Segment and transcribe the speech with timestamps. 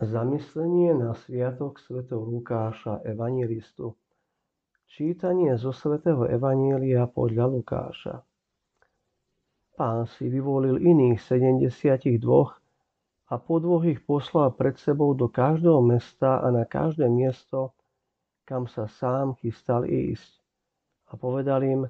[0.00, 4.00] Zamyslenie na sviatok svätého Lukáša Evangelistu
[4.88, 8.24] Čítanie zo svätého Evanielia podľa Lukáša
[9.76, 12.16] Pán si vyvolil iných 72
[13.28, 17.76] a po dvoch ich poslal pred sebou do každého mesta a na každé miesto,
[18.48, 20.32] kam sa sám chystal ísť.
[21.12, 21.84] A povedal im,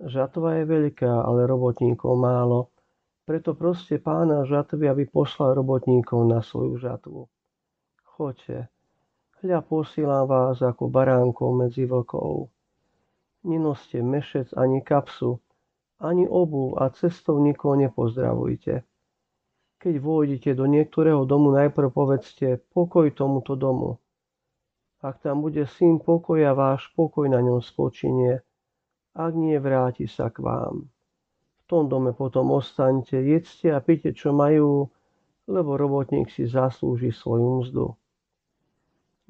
[0.00, 2.72] žatva je veľká, ale robotníkov málo,
[3.28, 7.28] preto proste pána žatvy, aby poslal robotníkov na svoju žatvu.
[8.12, 8.68] Choďte,
[9.40, 12.52] hľa posílam vás ako baránkov medzi vlkov.
[13.48, 15.40] Nenoste mešec ani kapsu,
[15.96, 18.84] ani obu a cestovníkov nepozdravujte.
[19.80, 23.96] Keď vôjdete do niektorého domu, najprv povedzte pokoj tomuto domu.
[25.00, 28.44] Ak tam bude syn pokoja, váš pokoj na ňom spočinie.
[29.16, 30.84] Ak nie, vráti sa k vám.
[30.84, 34.92] V tom dome potom ostaňte, jedzte a pite, čo majú,
[35.48, 37.96] lebo robotník si zaslúži svoju mzdu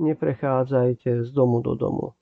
[0.02, 2.18] neprechádzajte z domu do domu.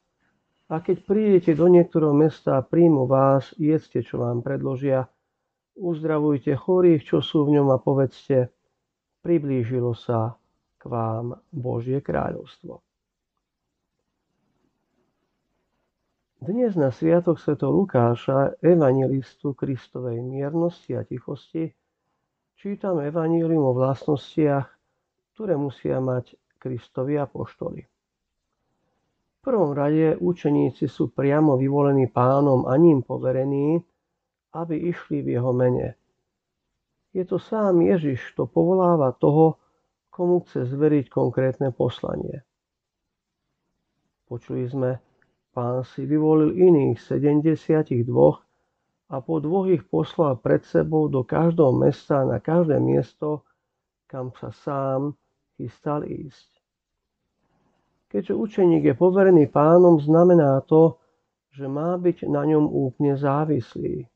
[0.70, 5.10] A keď prídete do niektorého mesta a príjmu vás, jedzte, čo vám predložia,
[5.74, 8.54] uzdravujte chorých, čo sú v ňom a povedzte,
[9.26, 10.38] priblížilo sa
[10.78, 12.80] k vám Božie kráľovstvo.
[16.40, 17.60] Dnes na Sviatok Sv.
[17.60, 21.68] Lukáša, evangelistu Kristovej miernosti a tichosti,
[22.56, 24.64] čítam evanílium o vlastnostiach,
[25.36, 27.80] ktoré musia mať Kristovi apoštoli.
[27.80, 33.80] V prvom rade učeníci sú priamo vyvolení pánom a ním poverení,
[34.52, 35.96] aby išli v jeho mene.
[37.16, 39.56] Je to sám Ježiš, kto povoláva toho,
[40.12, 42.44] komu chce zveriť konkrétne poslanie.
[44.28, 45.00] Počuli sme,
[45.56, 48.04] pán si vyvolil iných 72
[49.10, 53.42] a po dvoch ich poslal pred sebou do každého mesta na každé miesto,
[54.06, 55.18] kam sa sám
[55.60, 56.48] chystal ísť.
[58.10, 60.98] Keďže učeník je poverený pánom, znamená to,
[61.54, 64.08] že má byť na ňom úplne závislý.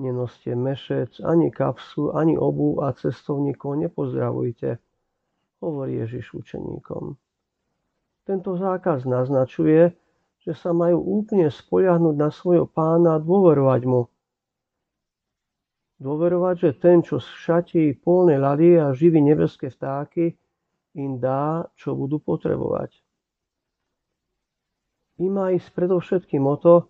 [0.00, 4.80] Nenoste mešec, ani kapsu, ani obu a cestovníkov nepozdravujte,
[5.60, 7.20] hovorí Ježiš učeníkom.
[8.24, 9.92] Tento zákaz naznačuje,
[10.40, 14.08] že sa majú úplne spoľahnúť na svojho pána a dôverovať mu.
[16.00, 20.32] Dôverovať, že ten, čo šatí polné lalie a živí nebeské vtáky,
[20.96, 22.96] im dá, čo budú potrebovať.
[25.20, 26.88] Im má ísť predovšetkým o to,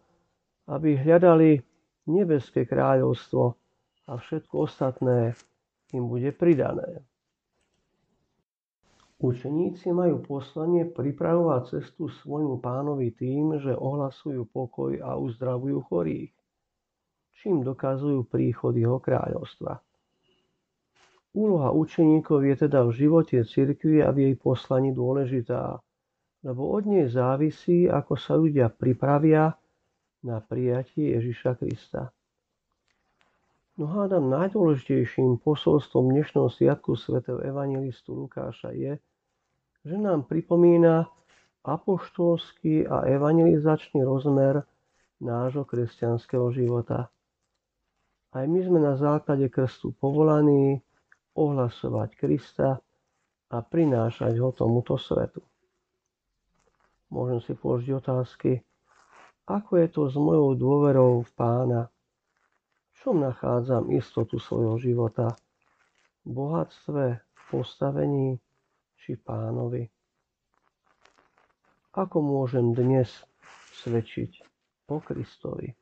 [0.71, 1.59] aby hľadali
[2.06, 3.59] nebeské kráľovstvo
[4.06, 5.34] a všetko ostatné
[5.91, 7.03] im bude pridané.
[9.21, 16.32] Učeníci majú poslanie pripravovať cestu svojmu pánovi tým, že ohlasujú pokoj a uzdravujú chorých,
[17.40, 19.80] čím dokazujú príchod jeho kráľovstva.
[21.32, 25.78] Úloha učeníkov je teda v živote cirkvi a v jej poslaní dôležitá,
[26.42, 29.54] lebo od nej závisí, ako sa ľudia pripravia
[30.20, 32.12] na prijatie Ježiša Krista.
[33.80, 39.00] No hádam najdôležitejším posolstvom dnešného sviatku svätého evangelistu Lukáša je,
[39.86, 41.08] že nám pripomína
[41.64, 44.66] apoštolský a evangelizačný rozmer
[45.22, 47.08] nášho kresťanského života.
[48.30, 50.78] Aj my sme na základe krstu povolaní
[51.34, 52.78] ohlasovať Krista
[53.50, 55.42] a prinášať ho tomuto svetu.
[57.10, 58.62] Môžem si položiť otázky,
[59.50, 61.91] ako je to s mojou dôverou v pána?
[62.94, 65.34] V čom nachádzam istotu svojho života?
[66.22, 68.38] V bohatstve, v postavení
[68.94, 69.91] či pánovi?
[71.98, 73.10] Ako môžem dnes
[73.82, 74.47] svedčiť
[74.86, 75.79] o Kristovi?